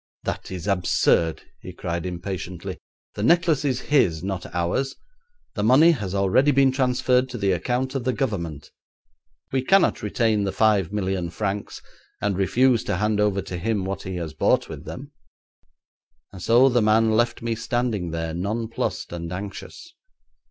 'That 0.23 0.49
is 0.49 0.65
absurd,' 0.65 1.43
he 1.59 1.71
cried 1.71 2.07
impatiently. 2.07 2.79
'The 3.13 3.21
necklace 3.21 3.63
is 3.63 3.81
his, 3.81 4.23
not 4.23 4.47
ours. 4.47 4.95
The 5.53 5.61
money 5.61 5.91
has 5.91 6.15
already 6.15 6.49
been 6.49 6.71
transferred 6.71 7.29
to 7.29 7.37
the 7.37 7.51
account 7.51 7.93
of 7.93 8.03
the 8.03 8.11
Government; 8.11 8.71
we 9.51 9.61
cannot 9.61 10.01
retain 10.01 10.43
the 10.43 10.51
five 10.51 10.91
million 10.91 11.29
francs, 11.29 11.83
and 12.19 12.35
refuse 12.35 12.83
to 12.85 12.97
hand 12.97 13.19
over 13.19 13.43
to 13.43 13.59
him 13.59 13.85
what 13.85 14.01
he 14.01 14.15
has 14.15 14.33
bought 14.33 14.67
with 14.67 14.85
them,' 14.85 15.11
and 16.33 16.41
so 16.41 16.67
the 16.67 16.81
man 16.81 17.11
left 17.11 17.43
me 17.43 17.53
standing 17.53 18.09
there, 18.09 18.33
nonplussed 18.33 19.13
and 19.13 19.31
anxious. 19.31 19.93